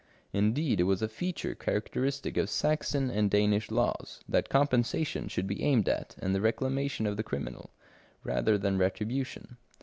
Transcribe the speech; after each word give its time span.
Indeed 0.33 0.79
it 0.79 0.85
was 0.85 1.03
a 1.03 1.07
feature 1.07 1.53
characteristic 1.53 2.35
of 2.35 2.49
Saxon 2.49 3.11
and 3.11 3.29
Danish 3.29 3.69
laws, 3.69 4.19
that 4.27 4.49
compensation 4.49 5.27
should 5.27 5.45
be 5.45 5.61
aimed 5.61 5.87
at 5.87 6.15
and 6.17 6.33
the 6.33 6.41
reclamation 6.41 7.05
of 7.05 7.17
the 7.17 7.23
criminal, 7.23 7.69
rather 8.23 8.57
than 8.57 8.79
retribution. 8.79 9.57